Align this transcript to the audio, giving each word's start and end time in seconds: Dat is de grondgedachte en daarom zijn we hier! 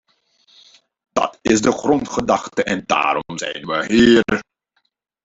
Dat 1.11 1.39
is 1.41 1.61
de 1.61 1.71
grondgedachte 1.71 2.63
en 2.63 2.83
daarom 2.85 3.37
zijn 3.37 3.65
we 3.65 3.85
hier! 3.87 4.43